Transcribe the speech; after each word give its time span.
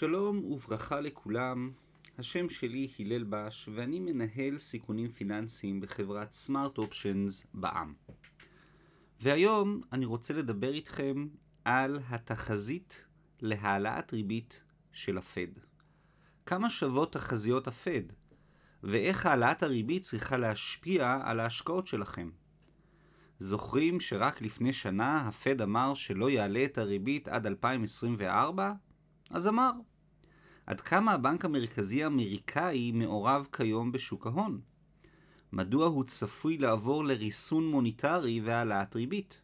שלום 0.00 0.44
וברכה 0.44 1.00
לכולם, 1.00 1.70
השם 2.18 2.48
שלי 2.48 2.88
הלל 2.98 3.24
בש 3.28 3.68
ואני 3.74 4.00
מנהל 4.00 4.58
סיכונים 4.58 5.10
פיננסיים 5.10 5.80
בחברת 5.80 6.32
סמארט 6.32 6.78
אופשנס 6.78 7.46
בע"מ. 7.54 7.94
והיום 9.20 9.80
אני 9.92 10.04
רוצה 10.04 10.34
לדבר 10.34 10.72
איתכם 10.72 11.28
על 11.64 11.98
התחזית 12.08 13.06
להעלאת 13.40 14.12
ריבית 14.12 14.62
של 14.92 15.18
הפד. 15.18 15.52
כמה 16.46 16.70
שוות 16.70 17.12
תחזיות 17.12 17.68
הפד, 17.68 18.02
ואיך 18.82 19.26
העלאת 19.26 19.62
הריבית 19.62 20.02
צריכה 20.02 20.36
להשפיע 20.36 21.18
על 21.24 21.40
ההשקעות 21.40 21.86
שלכם. 21.86 22.30
זוכרים 23.38 24.00
שרק 24.00 24.42
לפני 24.42 24.72
שנה 24.72 25.16
הפד 25.16 25.62
אמר 25.62 25.94
שלא 25.94 26.30
יעלה 26.30 26.64
את 26.64 26.78
הריבית 26.78 27.28
עד 27.28 27.46
2024? 27.46 28.72
אז 29.30 29.48
אמר. 29.48 29.70
עד 30.66 30.80
כמה 30.80 31.12
הבנק 31.12 31.44
המרכזי 31.44 32.04
האמריקאי 32.04 32.92
מעורב 32.92 33.46
כיום 33.52 33.92
בשוק 33.92 34.26
ההון? 34.26 34.60
מדוע 35.52 35.86
הוא 35.86 36.04
צפוי 36.04 36.58
לעבור 36.58 37.04
לריסון 37.04 37.70
מוניטרי 37.70 38.40
והעלאת 38.40 38.96
ריבית? 38.96 39.40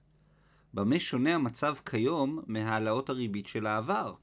במה 0.74 1.00
שונה 1.00 1.34
המצב 1.34 1.74
כיום 1.90 2.40
מהעלאות 2.46 3.10
הריבית 3.10 3.46
של 3.46 3.66
העבר? 3.66 4.14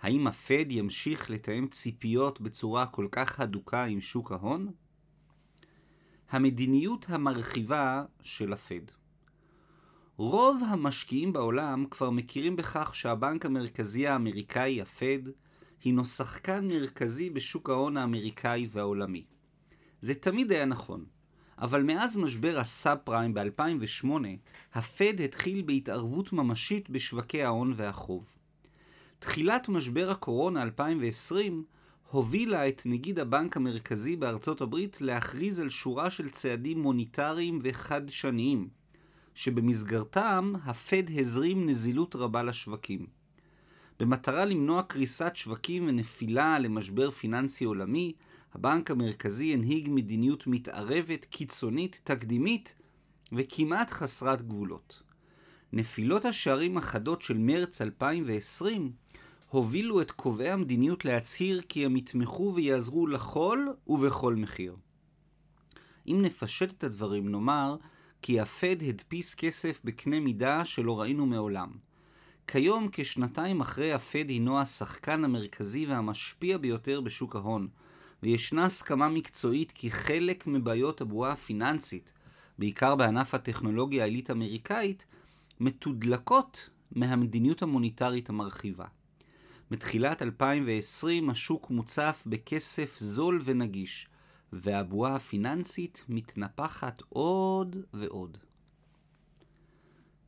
האם 0.00 0.26
הפד 0.26 0.64
ימשיך 0.68 1.30
לתאם 1.30 1.66
ציפיות 1.66 2.40
בצורה 2.40 2.86
כל 2.86 3.08
כך 3.12 3.40
הדוקה 3.40 3.84
עם 3.84 4.00
שוק 4.00 4.32
ההון? 4.32 4.72
המדיניות 6.30 7.06
המרחיבה 7.08 8.04
של 8.22 8.52
הפד 8.52 8.82
רוב 10.16 10.62
המשקיעים 10.68 11.32
בעולם 11.32 11.84
כבר 11.90 12.10
מכירים 12.10 12.56
בכך 12.56 12.94
שהבנק 12.94 13.46
המרכזי 13.46 14.06
האמריקאי, 14.06 14.82
הפד, 14.82 15.18
הינו 15.84 16.04
שחקן 16.04 16.68
מרכזי 16.68 17.30
בשוק 17.30 17.70
ההון 17.70 17.96
האמריקאי 17.96 18.68
והעולמי. 18.72 19.24
זה 20.00 20.14
תמיד 20.14 20.52
היה 20.52 20.64
נכון, 20.64 21.04
אבל 21.58 21.82
מאז 21.82 22.16
משבר 22.16 22.58
הסאב 22.58 22.98
פריים 23.04 23.34
ב-2008, 23.34 24.08
הפד 24.74 25.20
התחיל 25.20 25.62
בהתערבות 25.62 26.32
ממשית 26.32 26.90
בשווקי 26.90 27.42
ההון 27.42 27.72
והחוב. 27.76 28.24
תחילת 29.18 29.68
משבר 29.68 30.10
הקורונה 30.10 30.62
2020 30.62 31.64
הובילה 32.10 32.68
את 32.68 32.82
נגיד 32.86 33.18
הבנק 33.18 33.56
המרכזי 33.56 34.16
בארצות 34.16 34.60
הברית 34.60 35.00
להכריז 35.00 35.60
על 35.60 35.70
שורה 35.70 36.10
של 36.10 36.30
צעדים 36.30 36.82
מוניטריים 36.82 37.58
וחדשניים, 37.62 38.68
שבמסגרתם 39.34 40.52
הפד 40.64 41.02
הזרים 41.10 41.66
נזילות 41.66 42.16
רבה 42.16 42.42
לשווקים. 42.42 43.19
במטרה 44.00 44.44
למנוע 44.44 44.82
קריסת 44.82 45.36
שווקים 45.36 45.88
ונפילה 45.88 46.58
למשבר 46.58 47.10
פיננסי 47.10 47.64
עולמי, 47.64 48.12
הבנק 48.54 48.90
המרכזי 48.90 49.52
הנהיג 49.52 49.88
מדיניות 49.90 50.46
מתערבת, 50.46 51.24
קיצונית, 51.24 52.00
תקדימית 52.04 52.74
וכמעט 53.32 53.90
חסרת 53.90 54.42
גבולות. 54.42 55.02
נפילות 55.72 56.24
השערים 56.24 56.76
החדות 56.76 57.22
של 57.22 57.38
מרץ 57.38 57.80
2020 57.82 58.92
הובילו 59.48 60.00
את 60.00 60.10
קובעי 60.10 60.50
המדיניות 60.50 61.04
להצהיר 61.04 61.62
כי 61.68 61.86
הם 61.86 61.96
יתמכו 61.96 62.52
ויעזרו 62.54 63.06
לכל 63.06 63.66
ובכל 63.86 64.34
מחיר. 64.34 64.76
אם 66.06 66.18
נפשט 66.22 66.70
את 66.70 66.84
הדברים 66.84 67.28
נאמר 67.28 67.76
כי 68.22 68.40
הפד 68.40 68.82
הדפיס 68.88 69.34
כסף 69.34 69.80
בקנה 69.84 70.20
מידה 70.20 70.64
שלא 70.64 71.00
ראינו 71.00 71.26
מעולם. 71.26 71.89
כיום, 72.46 72.88
כשנתיים 72.92 73.60
אחרי 73.60 73.92
הפד 73.92 74.28
הינו 74.28 74.58
השחקן 74.58 75.24
המרכזי 75.24 75.86
והמשפיע 75.86 76.58
ביותר 76.58 77.00
בשוק 77.00 77.36
ההון, 77.36 77.68
וישנה 78.22 78.64
הסכמה 78.64 79.08
מקצועית 79.08 79.72
כי 79.72 79.90
חלק 79.90 80.46
מבעיות 80.46 81.00
הבועה 81.00 81.32
הפיננסית, 81.32 82.12
בעיקר 82.58 82.96
בענף 82.96 83.34
הטכנולוגיה 83.34 84.02
העילית 84.02 84.30
אמריקאית, 84.30 85.06
מתודלקות 85.60 86.70
מהמדיניות 86.92 87.62
המוניטרית 87.62 88.28
המרחיבה. 88.28 88.84
מתחילת 89.70 90.22
2020 90.22 91.30
השוק 91.30 91.70
מוצף 91.70 92.22
בכסף 92.26 92.98
זול 92.98 93.40
ונגיש, 93.44 94.08
והבועה 94.52 95.14
הפיננסית 95.14 96.04
מתנפחת 96.08 97.02
עוד 97.08 97.76
ועוד. 97.94 98.38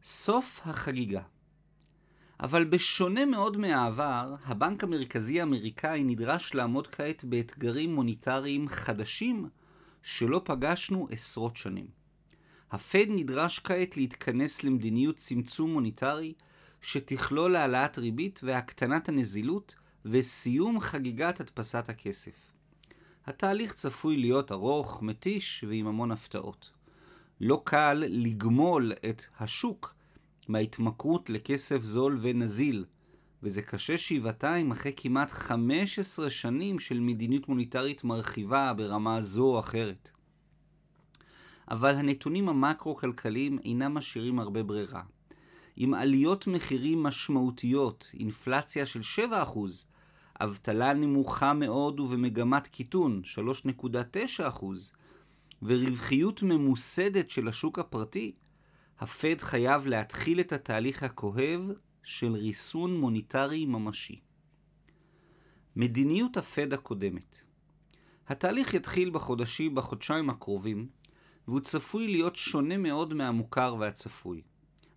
סוף 0.03 0.61
החגיגה 0.65 1.23
אבל 2.43 2.65
בשונה 2.65 3.25
מאוד 3.25 3.57
מהעבר, 3.57 4.35
הבנק 4.45 4.85
המרכזי 4.85 5.41
האמריקאי 5.41 6.05
נדרש 6.05 6.55
לעמוד 6.55 6.87
כעת 6.87 7.25
באתגרים 7.25 7.95
מוניטריים 7.95 8.69
חדשים 8.69 9.49
שלא 10.03 10.41
פגשנו 10.45 11.09
עשרות 11.11 11.57
שנים. 11.57 11.87
הפד 12.71 13.05
נדרש 13.09 13.59
כעת 13.59 13.97
להתכנס 13.97 14.65
למדיניות 14.65 15.17
צמצום 15.17 15.73
מוניטרי 15.73 16.33
שתכלול 16.81 17.57
העלאת 17.57 17.99
ריבית 17.99 18.41
והקטנת 18.43 19.09
הנזילות 19.09 19.75
וסיום 20.05 20.81
חגיגת 20.81 21.41
הדפסת 21.41 21.89
הכסף. 21.89 22.53
התהליך 23.27 23.73
צפוי 23.73 24.17
להיות 24.17 24.53
ארוך, 24.53 25.03
מתיש 25.03 25.65
ועם 25.69 25.87
המון 25.87 26.13
הפתעות. 26.13 26.71
לא 27.41 27.63
קל 27.65 28.05
לגמול 28.09 28.93
את 29.09 29.23
השוק 29.41 29.95
מההתמכרות 30.49 31.31
לכסף 31.31 31.83
זול 31.83 32.19
ונזיל, 32.23 32.85
וזה 33.43 33.63
קשה 33.63 33.99
שבעתיים 33.99 34.71
אחרי 34.71 34.93
כמעט 34.97 35.31
15 35.31 36.31
שנים 36.31 36.79
של 36.79 37.01
מדיניות 37.01 37.49
מוניטרית 37.49 38.05
מרחיבה 38.05 38.73
ברמה 38.77 39.21
זו 39.21 39.45
או 39.45 39.59
אחרת. 39.59 40.11
אבל 41.71 41.95
הנתונים 41.95 42.49
המקרו-כלכליים 42.49 43.59
אינם 43.65 43.95
משאירים 43.95 44.39
הרבה 44.39 44.63
ברירה. 44.63 45.03
עם 45.77 45.95
עליות 45.95 46.47
מחירים 46.47 47.03
משמעותיות, 47.03 48.11
אינפלציה 48.15 48.87
של 48.87 49.01
7%, 49.31 49.59
אבטלה 50.41 50.93
נמוכה 50.93 51.53
מאוד 51.53 52.01
ובמגמת 52.01 52.67
קיטון, 52.67 53.23
3.9%, 53.25 54.65
ורווחיות 55.63 56.43
ממוסדת 56.43 57.31
של 57.31 57.49
השוק 57.49 57.79
הפרטי, 57.79 58.33
הפד 59.03 59.41
חייב 59.41 59.87
להתחיל 59.87 60.41
את 60.41 60.53
התהליך 60.53 61.03
הכואב 61.03 61.61
של 62.03 62.33
ריסון 62.33 62.97
מוניטרי 62.97 63.67
ממשי. 63.67 64.21
מדיניות 65.77 66.37
הפד 66.37 66.73
הקודמת 66.73 67.45
התהליך 68.29 68.75
יתחיל 68.75 69.11
בחודשים, 69.11 69.75
בחודשיים 69.75 70.31
הקרובים, 70.31 70.89
והוא 71.49 71.61
צפוי 71.61 72.09
להיות 72.09 72.37
שונה 72.37 72.77
מאוד 72.77 73.15
מהמוכר 73.15 73.77
והצפוי. 73.79 74.43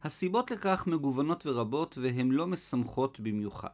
הסיבות 0.03 0.51
לכך 0.51 0.87
מגוונות 0.87 1.45
ורבות 1.45 1.97
והן 2.01 2.31
לא 2.31 2.47
משמחות 2.47 3.19
במיוחד. 3.19 3.69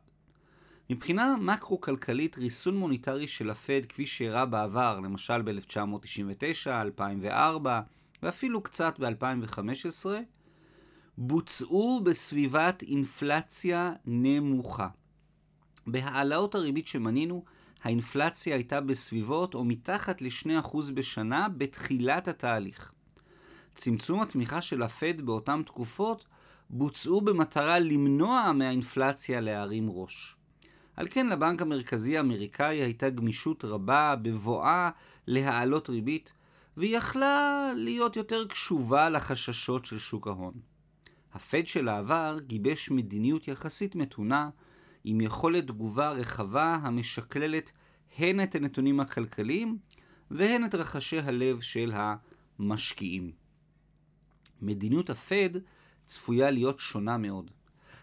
מבחינה 0.90 1.36
מקרו-כלכלית, 1.40 2.38
ריסון 2.38 2.78
מוניטרי 2.78 3.28
של 3.28 3.50
הפד 3.50 3.86
כפי 3.86 4.06
שאירע 4.06 4.46
בעבר, 4.46 5.00
למשל 5.00 5.41
ב-1999, 5.41 6.68
2004 6.70 7.81
ואפילו 8.24 8.62
קצת 8.64 9.00
ב-2015, 9.00 10.06
בוצעו 11.18 12.02
בסביבת 12.04 12.82
אינפלציה 12.82 13.94
נמוכה. 14.06 14.88
בהעלאות 15.88 16.56
הריבית 16.56 16.88
שמנינו, 16.88 17.44
האינפלציה 17.84 18.56
הייתה 18.56 18.82
בסביבות 18.82 19.56
או 19.56 19.64
מתחת 19.64 20.22
ל-2% 20.22 20.78
בשנה 20.94 21.50
בתחילת 21.50 22.28
התהליך. 22.28 22.92
צמצום 23.76 24.22
התמיכה 24.22 24.62
של 24.62 24.84
הפד 24.84 25.22
באותן 25.22 25.64
תקופות 25.64 26.26
בוצעו 26.70 27.22
במטרה 27.22 27.80
למנוע 27.80 28.52
מהאינפלציה 28.52 29.42
להרים 29.42 29.90
ראש. 29.92 30.36
על 30.96 31.08
כן 31.09 31.28
לבנק 31.28 31.62
המרכזי 31.62 32.17
האמריקאי 32.17 32.76
הייתה 32.78 33.09
גמישות 33.09 33.66
רבה 33.66 34.16
בבואה 34.22 34.90
להעלות 35.28 35.90
ריבית, 35.90 36.34
והיא 36.78 36.97
יכלה 36.97 37.72
להיות 37.76 38.16
יותר 38.16 38.47
קשובה 38.47 39.09
לחששות 39.09 39.85
של 39.85 40.00
שוק 40.00 40.28
ההון. 40.28 40.53
הפד 41.34 41.68
של 41.68 41.88
העבר 41.88 42.38
גיבש 42.47 42.91
מדיניות 42.91 43.47
יחסית 43.47 43.96
מתונה, 43.96 44.50
עם 45.03 45.22
יכולת 45.22 45.68
תגובה 45.68 46.09
רחבה 46.09 46.79
המשקללת 46.84 47.72
הן 48.18 48.44
את 48.44 48.56
הנתונים 48.56 49.00
הכלכליים 49.00 49.78
והן 50.32 50.66
את 50.66 50.76
רחשי 50.76 51.20
הלב 51.20 51.62
של 51.62 51.94
המשקיעים. 52.59 53.32
מדיניות 54.62 55.09
הפד 55.09 55.50
צפויה 56.06 56.52
להיות 56.52 56.79
שונה 56.79 57.17
מאוד. 57.17 57.52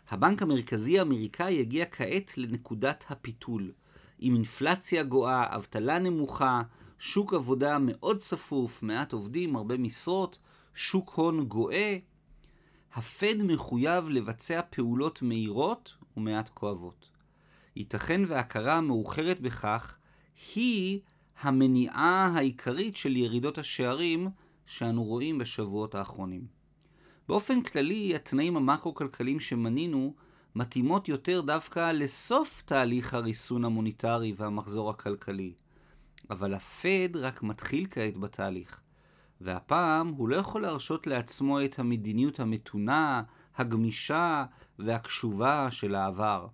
הבנק 0.08 0.42
המרכזי 0.42 0.98
האמריקאי 0.98 1.60
הגיע 1.60 1.84
כעת 1.90 2.38
לנקודת 2.38 3.04
הפיתול, 3.08 3.72
עם 4.18 4.34
אינפלציה 4.34 5.02
גואה, 5.02 5.56
אבטלה 5.56 5.98
נמוכה, 5.98 6.62
שוק 6.98 7.34
עבודה 7.34 7.78
מאוד 7.80 8.18
צפוף, 8.18 8.82
מעט 8.82 9.12
עובדים, 9.12 9.56
הרבה 9.56 9.76
משרות, 9.76 10.38
שוק 10.74 11.10
הון 11.10 11.44
גואה. 11.44 11.98
הפד 12.94 13.42
מחויב 13.44 14.08
לבצע 14.08 14.60
פעולות 14.70 15.22
מהירות 15.22 15.94
ומעט 16.16 16.48
כואבות. 16.48 17.10
ייתכן 17.76 18.22
וההכרה 18.26 18.74
המאוחרת 18.74 19.40
בכך 19.40 19.96
היא 20.54 21.00
המניעה 21.40 22.30
העיקרית 22.34 22.96
של 22.96 23.16
ירידות 23.16 23.58
השערים 23.58 24.28
שאנו 24.66 25.04
רואים 25.04 25.38
בשבועות 25.38 25.94
האחרונים. 25.94 26.46
באופן 27.28 27.62
כללי, 27.62 28.14
התנאים 28.14 28.56
המקרו-כלכליים 28.56 29.40
שמנינו 29.40 30.14
מתאימות 30.54 31.08
יותר 31.08 31.40
דווקא 31.40 31.92
לסוף 31.92 32.62
תהליך 32.62 33.14
הריסון 33.14 33.64
המוניטרי 33.64 34.32
והמחזור 34.36 34.90
הכלכלי. 34.90 35.52
אבל 36.30 36.54
הפד 36.54 37.16
רק 37.16 37.42
מתחיל 37.42 37.86
כעת 37.90 38.16
בתהליך, 38.16 38.80
והפעם 39.40 40.08
הוא 40.08 40.28
לא 40.28 40.36
יכול 40.36 40.62
להרשות 40.62 41.06
לעצמו 41.06 41.64
את 41.64 41.78
המדיניות 41.78 42.40
המתונה, 42.40 43.22
הגמישה 43.56 44.44
והקשובה 44.78 45.70
של 45.70 45.94
העבר. 45.94 46.46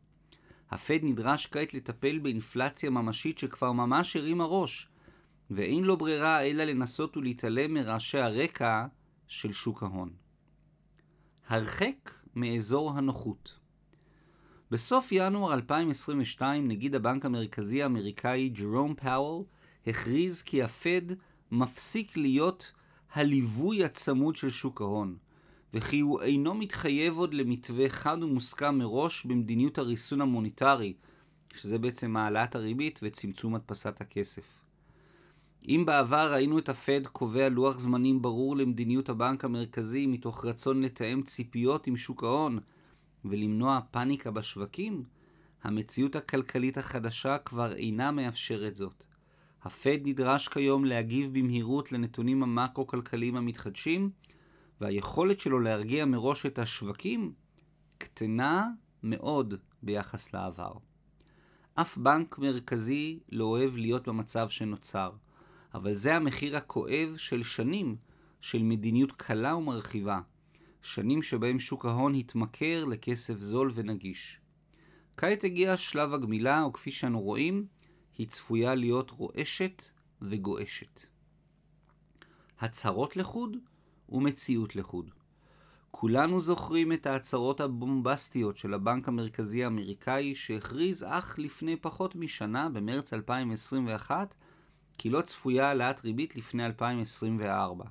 הפד 0.71 0.99
נדרש 1.03 1.47
כעת 1.47 1.75
לטפל 1.75 2.19
באינפלציה 2.19 2.91
ממשית 2.91 3.39
שכבר 3.39 3.73
ממש 3.73 4.17
הרימה 4.17 4.45
ראש, 4.45 4.89
ואין 5.51 5.85
לו 5.85 5.97
ברירה 5.97 6.43
אלא 6.43 6.65
לנסות 6.65 7.17
ולהתעלם 7.17 7.75
מרעשי 7.75 8.19
הרקע 8.19 8.87
של 9.29 9.53
שוק 9.53 9.83
ההון. 9.83 10.11
הרחק 11.49 12.11
מאזור 12.35 12.91
הנוחות 12.91 13.59
בסוף 14.71 15.09
ינואר 15.13 15.55
2022 15.55 16.69
נגיד 16.69 16.95
הבנק 16.95 17.25
המרכזי 17.25 17.83
האמריקאי 17.83 18.49
ג'רום 18.49 18.95
פאוול 18.95 19.45
הכריז 19.87 20.43
כי 20.43 20.63
הפד 20.63 21.03
מפסיק 21.53 22.17
להיות 22.17 22.73
הליווי 23.13 23.85
הצמוד 23.85 24.37
של 24.37 24.51
שוק 24.51 24.81
ההון, 24.81 25.17
וכי 25.75 26.01
הוא 26.01 26.23
אינו 26.23 26.55
מתחייב 26.55 27.19
עוד 27.19 27.35
למתווה 27.35 27.89
חד 27.89 28.23
ומוסכם 28.23 28.79
מראש 28.79 29.25
במדיניות 29.25 29.79
הריסון 29.79 30.21
המוניטרי, 30.21 30.95
שזה 31.55 31.79
בעצם 31.79 32.17
העלאת 32.17 32.55
הריבית 32.55 33.01
וצמצום 33.03 33.55
הדפסת 33.55 34.01
הכסף. 34.01 34.65
אם 35.69 35.83
בעבר 35.87 36.33
ראינו 36.33 36.59
את 36.59 36.69
הפד 36.69 37.07
קובע 37.07 37.49
לוח 37.49 37.79
זמנים 37.79 38.23
ברור 38.23 38.57
למדיניות 38.57 39.09
הבנק 39.09 39.45
המרכזי 39.45 40.07
מתוך 40.07 40.45
רצון 40.45 40.83
לתאם 40.83 41.23
ציפיות 41.23 41.87
עם 41.87 41.97
שוק 41.97 42.25
ההון 42.25 42.59
ולמנוע 43.25 43.81
פאניקה 43.91 44.31
בשווקים, 44.31 45.05
המציאות 45.63 46.17
הכלכלית 46.17 46.79
החדשה 46.79 47.39
כבר 47.39 47.73
אינה 47.73 48.11
מאפשרת 48.11 48.75
זאת. 48.75 49.05
הפד 49.65 49.99
נדרש 50.05 50.49
כיום 50.49 50.85
להגיב 50.85 51.39
במהירות 51.39 51.93
לנתונים 51.93 52.43
המקרו-כלכליים 52.43 53.37
המתחדשים, 53.37 54.11
והיכולת 54.81 55.41
שלו 55.41 55.61
להרגיע 55.61 56.05
מראש 56.05 56.47
את 56.47 56.59
השווקים 56.59 57.33
קטנה 57.99 58.69
מאוד 59.03 59.55
ביחס 59.83 60.35
לעבר. 60.35 60.73
אף 61.75 61.99
בנק 61.99 62.39
מרכזי 62.39 63.19
לא 63.33 63.45
אוהב 63.45 63.77
להיות 63.77 64.09
במצב 64.09 64.49
שנוצר, 64.49 65.11
אבל 65.75 65.93
זה 65.93 66.17
המחיר 66.17 66.57
הכואב 66.57 67.15
של 67.17 67.43
שנים 67.43 67.97
של 68.41 68.63
מדיניות 68.63 69.13
קלה 69.13 69.57
ומרחיבה, 69.57 70.21
שנים 70.83 71.23
שבהם 71.23 71.59
שוק 71.59 71.85
ההון 71.87 72.15
התמכר 72.15 72.85
לכסף 72.85 73.41
זול 73.41 73.71
ונגיש. 73.75 74.41
כעת 75.17 75.45
הגיע 75.45 75.77
שלב 75.77 76.15
הגמילה, 76.15 76.67
וכפי 76.67 76.91
שאנו 76.91 77.21
רואים, 77.21 77.67
היא 78.19 78.27
צפויה 78.27 78.75
להיות 78.75 79.11
רועשת 79.11 79.83
וגועשת. 80.23 81.07
הצהרות 82.61 83.17
לחוד 83.17 83.57
ומציאות 84.09 84.77
לחוד. 84.77 85.11
כולנו 85.91 86.41
זוכרים 86.41 86.93
את 86.93 87.07
ההצהרות 87.07 87.61
הבומבסטיות 87.61 88.57
של 88.57 88.75
הבנק 88.75 89.09
המרכזי 89.09 89.65
האמריקאי 89.65 90.35
שהכריז 90.35 91.05
אך 91.09 91.39
לפני 91.39 91.77
פחות 91.77 92.17
משנה, 92.17 92.69
במרץ 92.69 93.13
2021, 93.13 94.35
כי 94.99 95.11
לא 95.11 95.21
צפויה 95.21 95.69
העלאת 95.69 96.05
ריבית 96.05 96.37
לפני 96.37 96.67
2024. 96.67 97.85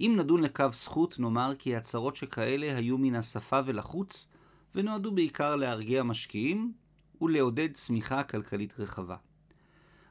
אם 0.00 0.14
נדון 0.18 0.42
לקו 0.42 0.64
זכות, 0.72 1.18
נאמר 1.18 1.52
כי 1.58 1.76
הצהרות 1.76 2.16
שכאלה 2.16 2.76
היו 2.76 2.98
מן 2.98 3.14
השפה 3.14 3.60
ולחוץ, 3.66 4.32
ונועדו 4.74 5.12
בעיקר 5.12 5.56
להרגיע 5.56 6.02
משקיעים 6.02 6.72
ולעודד 7.20 7.72
צמיחה 7.72 8.22
כלכלית 8.22 8.74
רחבה. 8.78 9.16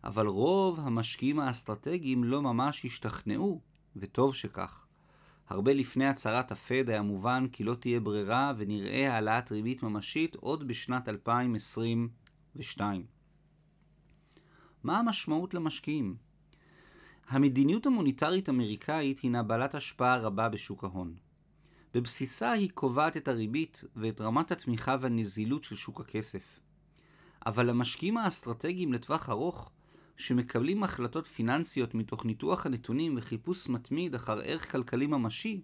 אבל 0.03 0.27
רוב 0.27 0.79
המשקיעים 0.79 1.39
האסטרטגיים 1.39 2.23
לא 2.23 2.41
ממש 2.41 2.85
השתכנעו, 2.85 3.61
וטוב 3.95 4.35
שכך. 4.35 4.85
הרבה 5.49 5.73
לפני 5.73 6.05
הצהרת 6.05 6.51
הפד 6.51 6.89
היה 6.89 7.01
מובן 7.01 7.47
כי 7.51 7.63
לא 7.63 7.75
תהיה 7.75 7.99
ברירה 7.99 8.53
ונראה 8.57 9.13
העלאת 9.13 9.51
ריבית 9.51 9.83
ממשית 9.83 10.35
עוד 10.35 10.67
בשנת 10.67 11.09
2022. 11.09 13.05
מה 14.83 14.99
המשמעות 14.99 15.53
למשקיעים? 15.53 16.15
המדיניות 17.27 17.85
המוניטרית 17.85 18.49
אמריקאית 18.49 19.19
הינה 19.19 19.43
בעלת 19.43 19.75
השפעה 19.75 20.17
רבה 20.17 20.49
בשוק 20.49 20.83
ההון. 20.83 21.15
בבסיסה 21.93 22.51
היא 22.51 22.69
קובעת 22.73 23.17
את 23.17 23.27
הריבית 23.27 23.83
ואת 23.95 24.21
רמת 24.21 24.51
התמיכה 24.51 24.95
והנזילות 24.99 25.63
של 25.63 25.75
שוק 25.75 26.01
הכסף. 26.01 26.59
אבל 27.45 27.69
המשקיעים 27.69 28.17
האסטרטגיים 28.17 28.93
לטווח 28.93 29.29
ארוך 29.29 29.71
שמקבלים 30.21 30.83
החלטות 30.83 31.27
פיננסיות 31.27 31.93
מתוך 31.93 32.25
ניתוח 32.25 32.65
הנתונים 32.65 33.13
וחיפוש 33.17 33.69
מתמיד 33.69 34.15
אחר 34.15 34.39
ערך 34.39 34.71
כלכלי 34.71 35.07
ממשי, 35.07 35.61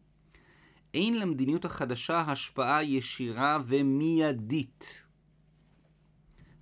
אין 0.94 1.20
למדיניות 1.20 1.66
החדשה 1.66 2.20
השפעה 2.20 2.84
ישירה 2.84 3.60
ומיידית. 3.66 5.08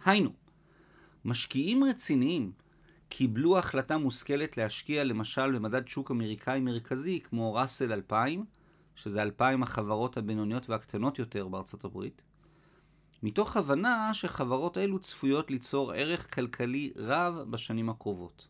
היינו, 0.06 0.30
משקיעים 1.25 1.83
רציניים 1.83 2.51
קיבלו 3.09 3.57
החלטה 3.57 3.98
מושכלת 3.98 4.57
להשקיע 4.57 5.03
למשל 5.03 5.56
במדד 5.56 5.88
שוק 5.88 6.12
אמריקאי 6.12 6.59
מרכזי 6.59 7.19
כמו 7.19 7.53
ראסל 7.53 7.94
2000, 7.94 8.45
שזה 8.95 9.21
2,000 9.21 9.63
החברות 9.63 10.18
הבינוניות 10.18 10.69
והקטנות 10.69 11.19
יותר 11.19 11.48
בארצות 11.48 11.86
הברית, 11.86 12.21
מתוך 13.23 13.57
הבנה 13.57 14.13
שחברות 14.13 14.77
אלו 14.77 15.00
צפויות 15.00 15.51
ליצור 15.51 15.91
ערך 15.94 16.35
כלכלי 16.35 16.94
רב 16.95 17.33
בשנים 17.50 17.89
הקרובות. 17.89 18.47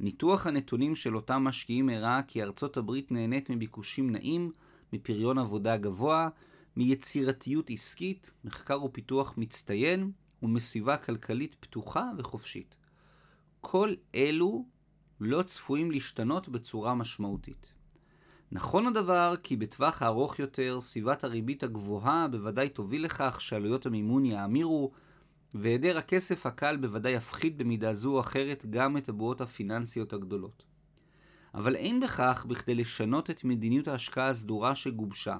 ניתוח 0.00 0.46
הנתונים 0.46 0.94
של 0.94 1.16
אותם 1.16 1.44
משקיעים 1.44 1.88
הראה 1.88 2.22
כי 2.22 2.42
ארצות 2.42 2.76
הברית 2.76 3.12
נהנית 3.12 3.50
מביקושים 3.50 4.10
נעים, 4.10 4.52
מפריון 4.92 5.38
עבודה 5.38 5.76
גבוה, 5.76 6.28
מיצירתיות 6.76 7.70
עסקית, 7.70 8.30
מחקר 8.44 8.84
ופיתוח 8.84 9.34
מצטיין 9.36 10.12
ומסביבה 10.42 10.96
כלכלית 10.96 11.56
פתוחה 11.60 12.10
וחופשית. 12.18 12.76
כל 13.60 13.94
אלו 14.14 14.66
לא 15.20 15.42
צפויים 15.42 15.90
להשתנות 15.90 16.48
בצורה 16.48 16.94
משמעותית. 16.94 17.72
נכון 18.52 18.86
הדבר 18.86 19.34
כי 19.42 19.56
בטווח 19.56 20.02
הארוך 20.02 20.38
יותר 20.38 20.80
סביבת 20.80 21.24
הריבית 21.24 21.62
הגבוהה 21.62 22.28
בוודאי 22.28 22.68
תוביל 22.68 23.04
לכך 23.04 23.40
שעלויות 23.40 23.86
המימון 23.86 24.24
יאמירו, 24.24 24.92
והיעדר 25.54 25.98
הכסף 25.98 26.46
הקל 26.46 26.76
בוודאי 26.76 27.12
יפחית 27.12 27.56
במידה 27.56 27.92
זו 27.92 28.14
או 28.14 28.20
אחרת 28.20 28.66
גם 28.70 28.96
את 28.96 29.08
הבועות 29.08 29.40
הפיננסיות 29.40 30.12
הגדולות. 30.12 30.62
אבל 31.54 31.76
אין 31.76 32.00
בכך 32.00 32.46
בכדי 32.48 32.74
לשנות 32.74 33.30
את 33.30 33.44
מדיניות 33.44 33.88
ההשקעה 33.88 34.28
הסדורה 34.28 34.74
שגובשה. 34.74 35.36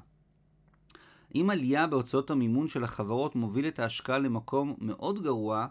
אם 1.35 1.51
עלייה 1.51 1.87
בהוצאות 1.87 2.31
המימון 2.31 2.69
של 2.69 2.85
החברות 2.85 3.37
מוביל 3.37 3.69
את 3.69 3.79
ההשקעה 3.79 4.19
למקום 4.19 4.75
מאוד 4.81 5.23
גרוע, 5.23 5.67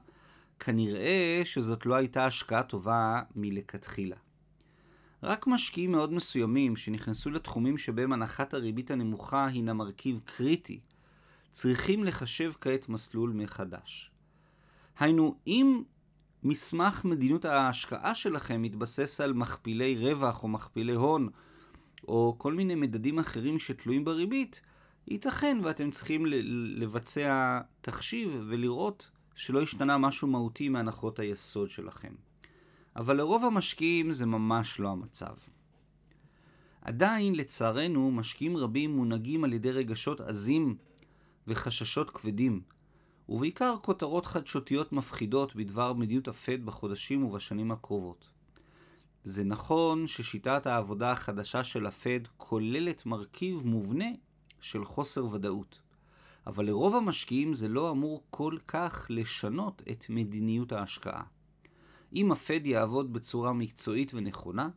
כנראה 0.60 1.41
שזאת 1.46 1.86
לא 1.86 1.96
הייתה 1.96 2.25
השקעה 2.25 2.63
טובה 2.63 3.22
מלכתחילה. 3.36 4.15
רק 5.24 5.47
משקיעים 5.47 5.91
מאוד 5.91 6.13
מסוימים 6.13 6.75
שנכנסו 6.75 7.29
לתחומים 7.29 7.77
שבהם 7.77 8.13
הנחת 8.13 8.53
הריבית 8.53 8.91
הנמוכה 8.91 9.45
הינה 9.45 9.74
מרכיב 9.74 10.19
קריטי, 10.25 10.79
צריכים 11.51 12.03
לחשב 12.03 12.51
כעת 12.62 12.89
מסלול 12.89 13.31
מחדש. 13.33 14.12
היינו, 15.00 15.33
אם 15.47 15.83
מסמך 16.43 17.05
מדיניות 17.05 17.45
ההשקעה 17.45 18.15
שלכם 18.15 18.62
מתבסס 18.62 19.21
על 19.21 19.33
מכפילי 19.33 19.95
רווח 20.09 20.43
או 20.43 20.47
מכפילי 20.47 20.93
הון, 20.93 21.29
או 22.07 22.36
כל 22.38 22.53
מיני 22.53 22.75
מדדים 22.75 23.19
אחרים 23.19 23.59
שתלויים 23.59 24.05
בריבית, 24.05 24.62
ייתכן 25.07 25.57
ואתם 25.63 25.91
צריכים 25.91 26.25
לבצע 26.75 27.59
תחשיב 27.81 28.43
ולראות 28.47 29.09
שלא 29.36 29.62
השתנה 29.62 29.97
משהו 29.97 30.27
מהותי 30.27 30.69
מהנחות 30.69 31.19
היסוד 31.19 31.69
שלכם. 31.69 32.13
אבל 32.98 33.18
לרוב 33.18 33.46
המשקיעים 33.46 34.12
זה 34.12 34.25
ממש 34.25 34.80
לא 34.80 34.89
המצב. 34.89 35.34
עדיין, 36.82 37.36
לצערנו, 37.36 38.12
משקיעים 38.12 38.58
רבים 38.58 38.96
מונהגים 38.96 39.44
על 39.44 39.54
ידי 39.54 39.72
רגשות 39.72 40.22
עזים 40.22 40.77
וחששות 41.48 42.10
כבדים, 42.10 42.62
ובעיקר 43.30 43.75
כותרות 43.82 44.25
חדשותיות 44.25 44.94
מפחידות 44.94 45.56
בדבר 45.56 45.94
מדיניות 45.94 46.27
הפד 46.27 46.66
בחודשים 46.66 47.25
ובשנים 47.25 47.72
הקרובות. 47.72 48.30
זה 49.24 49.44
נכון 49.44 50.08
ששיטת 50.08 50.68
העבודה 50.68 51.12
החדשה 51.12 51.63
של 51.63 51.86
הפד 51.86 52.20
כוללת 52.38 53.06
מרכיב 53.06 53.62
מובנה 53.66 54.10
של 54.60 54.86
חוסר 54.86 55.25
ודאות, 55.25 55.80
אבל 56.48 56.66
לרוב 56.66 56.96
המשקיעים 56.96 57.54
זה 57.54 57.68
לא 57.68 57.92
אמור 57.92 58.24
כל 58.30 58.58
כך 58.68 59.08
לשנות 59.10 59.82
את 59.92 60.06
מדיניות 60.10 60.72
ההשקעה. 60.72 61.24
אם 62.14 62.32
הפד 62.32 62.66
יעבוד 62.66 63.14
בצורה 63.14 63.54
מקצועית 63.54 64.14
ונכונה, 64.14 64.70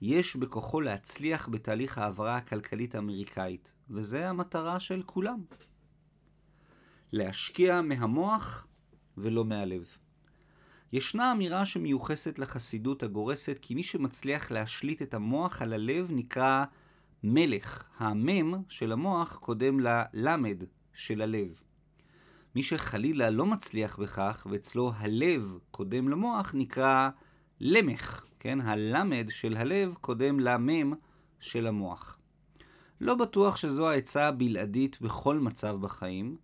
יש 0.00 0.36
בכוחו 0.36 0.80
להצליח 0.80 1.48
בתהליך 1.48 1.98
ההעברה 1.98 2.36
הכלכלית 2.36 2.94
האמריקאית, 2.94 3.72
וזה 3.90 4.28
המטרה 4.28 4.80
של 4.80 5.02
כולם. 5.06 5.40
להשקיע 7.12 7.82
מהמוח 7.82 8.66
ולא 9.16 9.44
מהלב. 9.44 9.84
ישנה 10.92 11.32
אמירה 11.32 11.66
שמיוחסת 11.66 12.38
לחסידות 12.38 13.02
הגורסת 13.02 13.58
כי 13.62 13.74
מי 13.74 13.82
שמצליח 13.82 14.50
להשליט 14.50 15.02
את 15.02 15.14
המוח 15.14 15.62
על 15.62 15.72
הלב 15.72 16.08
נקרא 16.10 16.64
מלך. 17.24 17.84
המם 17.98 18.62
של 18.68 18.92
המוח 18.92 19.36
קודם 19.36 19.80
ללמד 19.80 20.64
של 20.94 21.22
הלב. 21.22 21.60
מי 22.54 22.62
שחלילה 22.62 23.30
לא 23.30 23.46
מצליח 23.46 23.98
בכך, 23.98 24.46
ואצלו 24.50 24.92
הלב 24.96 25.58
קודם 25.70 26.08
למוח, 26.08 26.50
נקרא 26.54 27.10
למך, 27.60 28.24
כן? 28.38 28.60
הלמד 28.60 29.26
של 29.30 29.56
הלב 29.56 29.94
קודם 30.00 30.40
למם 30.40 30.92
של 31.40 31.66
המוח. 31.66 32.18
לא 33.00 33.14
בטוח 33.14 33.56
שזו 33.56 33.88
העצה 33.88 34.28
הבלעדית 34.28 35.00
בכל 35.00 35.38
מצב 35.38 35.76
בחיים, 35.80 36.36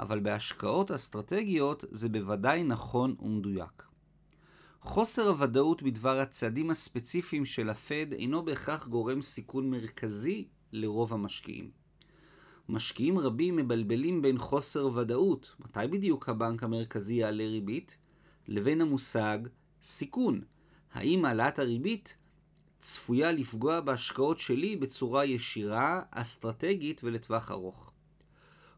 אבל 0.00 0.20
בהשקעות 0.20 0.90
אסטרטגיות 0.90 1.84
זה 1.90 2.08
בוודאי 2.08 2.62
נכון 2.62 3.16
ומדויק. 3.20 3.82
חוסר 4.80 5.28
הוודאות 5.28 5.82
בדבר 5.82 6.20
הצעדים 6.20 6.70
הספציפיים 6.70 7.44
של 7.44 7.70
הפד 7.70 8.12
אינו 8.12 8.44
בהכרח 8.44 8.88
גורם 8.88 9.22
סיכון 9.22 9.70
מרכזי 9.70 10.48
לרוב 10.72 11.12
המשקיעים. 11.12 11.81
משקיעים 12.72 13.18
רבים 13.18 13.56
מבלבלים 13.56 14.22
בין 14.22 14.38
חוסר 14.38 14.86
ודאות, 14.94 15.54
מתי 15.60 15.86
בדיוק 15.90 16.28
הבנק 16.28 16.62
המרכזי 16.62 17.14
יעלה 17.14 17.46
ריבית, 17.46 17.98
לבין 18.48 18.80
המושג 18.80 19.38
סיכון. 19.82 20.40
האם 20.92 21.24
העלאת 21.24 21.58
הריבית 21.58 22.16
צפויה 22.78 23.32
לפגוע 23.32 23.80
בהשקעות 23.80 24.38
שלי 24.38 24.76
בצורה 24.76 25.24
ישירה, 25.24 26.02
אסטרטגית 26.10 27.00
ולטווח 27.04 27.50
ארוך. 27.50 27.92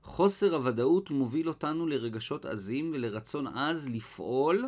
חוסר 0.02 0.54
הוודאות 0.54 1.10
מוביל 1.10 1.48
אותנו 1.48 1.86
לרגשות 1.86 2.44
עזים 2.44 2.90
ולרצון 2.94 3.46
עז 3.46 3.88
לפעול 3.88 4.64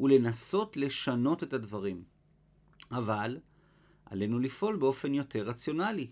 ולנסות 0.00 0.76
לשנות 0.76 1.42
את 1.42 1.52
הדברים. 1.52 2.02
אבל 2.90 3.38
עלינו 4.06 4.38
לפעול 4.38 4.76
באופן 4.76 5.14
יותר 5.14 5.42
רציונלי, 5.42 6.10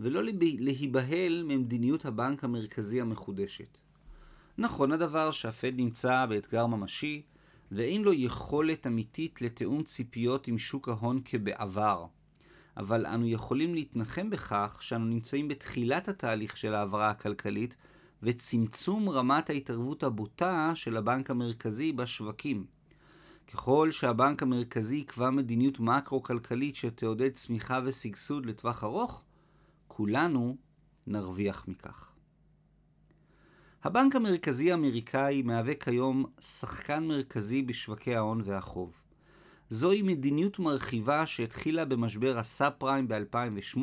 ולא 0.00 0.22
להיבהל 0.58 1.42
ממדיניות 1.46 2.04
הבנק 2.04 2.44
המרכזי 2.44 3.00
המחודשת. 3.00 3.78
נכון 4.58 4.92
הדבר 4.92 5.30
שהפד 5.30 5.72
נמצא 5.76 6.26
באתגר 6.26 6.66
ממשי, 6.66 7.22
ואין 7.72 8.02
לו 8.02 8.12
יכולת 8.12 8.86
אמיתית 8.86 9.42
לתיאום 9.42 9.82
ציפיות 9.82 10.48
עם 10.48 10.58
שוק 10.58 10.88
ההון 10.88 11.20
כבעבר. 11.24 12.06
אבל 12.76 13.06
אנו 13.06 13.28
יכולים 13.28 13.74
להתנחם 13.74 14.30
בכך 14.30 14.78
שאנו 14.80 15.04
נמצאים 15.04 15.48
בתחילת 15.48 16.08
התהליך 16.08 16.56
של 16.56 16.74
ההעברה 16.74 17.10
הכלכלית 17.10 17.76
וצמצום 18.22 19.08
רמת 19.08 19.50
ההתערבות 19.50 20.02
הבוטה 20.02 20.72
של 20.74 20.96
הבנק 20.96 21.30
המרכזי 21.30 21.92
בשווקים. 21.92 22.66
ככל 23.52 23.90
שהבנק 23.90 24.42
המרכזי 24.42 24.96
יקבע 24.96 25.30
מדיניות 25.30 25.80
מקרו-כלכלית 25.80 26.76
שתעודד 26.76 27.32
צמיחה 27.32 27.80
ושגשוג 27.84 28.46
לטווח 28.46 28.84
ארוך, 28.84 29.22
כולנו 30.00 30.56
נרוויח 31.06 31.68
מכך. 31.68 32.12
הבנק 33.84 34.16
המרכזי 34.16 34.70
האמריקאי 34.70 35.42
מהווה 35.42 35.74
כיום 35.74 36.24
שחקן 36.40 37.06
מרכזי 37.06 37.62
בשווקי 37.62 38.16
ההון 38.16 38.42
והחוב. 38.44 39.02
זוהי 39.68 40.02
מדיניות 40.02 40.58
מרחיבה 40.58 41.26
שהתחילה 41.26 41.84
במשבר 41.84 42.38
הסאב 42.38 42.72
פריים 42.78 43.08
ב-2008 43.08 43.78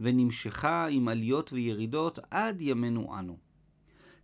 ונמשכה 0.00 0.86
עם 0.86 1.08
עליות 1.08 1.52
וירידות 1.52 2.18
עד 2.30 2.60
ימינו 2.60 3.18
אנו. 3.18 3.36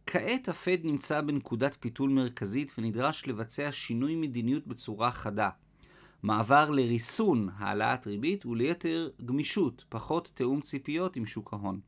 כעת 0.07 0.49
הפד 0.49 0.79
נמצא 0.85 1.21
בנקודת 1.21 1.77
פיתול 1.81 2.11
מרכזית 2.11 2.73
ונדרש 2.79 3.27
לבצע 3.27 3.73
שינוי 3.73 4.17
מדיניות 4.17 4.67
בצורה 4.67 5.11
חדה. 5.11 5.51
מעבר 6.23 6.71
לריסון 6.71 7.49
העלאת 7.57 8.07
ריבית 8.07 8.47
וליתר 8.47 9.11
גמישות, 9.25 9.85
פחות 9.89 10.33
תיאום 10.35 10.61
ציפיות 10.61 11.17
עם 11.17 11.27
שוק 11.27 11.53
ההון. 11.53 11.81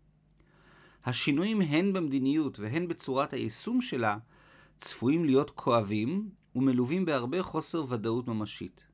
השינויים 1.04 1.60
הן 1.60 1.92
במדיניות 1.92 2.58
והן 2.58 2.88
בצורת 2.88 3.32
היישום 3.32 3.80
שלה 3.80 4.18
צפויים 4.78 5.24
להיות 5.24 5.50
כואבים 5.50 6.28
ומלווים 6.54 7.04
בהרבה 7.04 7.42
חוסר 7.42 7.84
ודאות 7.88 8.28
ממשית. 8.28 8.86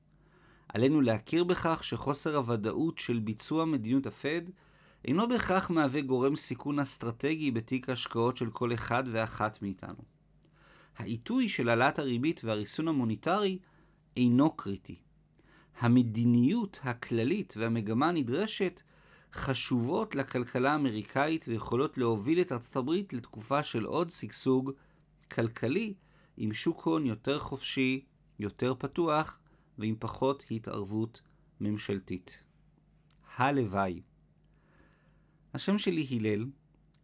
עלינו 0.68 1.00
להכיר 1.00 1.44
בכך 1.44 1.84
שחוסר 1.84 2.36
הוודאות 2.36 2.98
של 2.98 3.18
ביצוע 3.18 3.64
מדיניות 3.64 4.06
הפד 4.06 4.42
אינו 5.04 5.28
בהכרח 5.28 5.70
מהווה 5.70 6.00
גורם 6.00 6.36
סיכון 6.36 6.78
אסטרטגי 6.78 7.50
בתיק 7.50 7.88
ההשקעות 7.88 8.36
של 8.36 8.50
כל 8.50 8.74
אחד 8.74 9.04
ואחת 9.12 9.62
מאיתנו. 9.62 10.04
העיתוי 10.96 11.48
של 11.48 11.68
העלאת 11.68 11.98
הריבית 11.98 12.40
והריסון 12.44 12.88
המוניטרי 12.88 13.58
אינו 14.16 14.50
קריטי. 14.50 15.05
המדיניות 15.78 16.80
הכללית 16.82 17.54
והמגמה 17.56 18.08
הנדרשת 18.08 18.82
חשובות 19.32 20.14
לכלכלה 20.14 20.72
האמריקאית 20.72 21.44
ויכולות 21.48 21.98
להוביל 21.98 22.40
את 22.40 22.52
ארצות 22.52 22.76
הברית 22.76 23.12
לתקופה 23.12 23.62
של 23.62 23.84
עוד 23.84 24.10
שגשוג 24.10 24.72
כלכלי 25.30 25.94
עם 26.36 26.54
שוק 26.54 26.82
הון 26.82 27.06
יותר 27.06 27.38
חופשי, 27.38 28.04
יותר 28.38 28.74
פתוח 28.78 29.38
ועם 29.78 29.94
פחות 29.98 30.44
התערבות 30.50 31.22
ממשלתית. 31.60 32.44
הלוואי. 33.36 34.02
השם 35.54 35.78
שלי 35.78 36.06
הלל, 36.10 36.46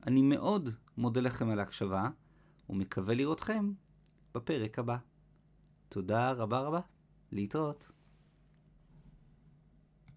אני 0.06 0.22
מאוד 0.22 0.70
מודה 0.96 1.20
לכם 1.20 1.50
על 1.50 1.58
ההקשבה 1.58 2.08
ומקווה 2.70 3.14
לראותכם 3.14 3.72
בפרק 4.34 4.78
הבא. 4.78 4.96
תודה 5.88 6.32
רבה 6.32 6.60
רבה, 6.60 6.80
להתראות. 7.32 7.92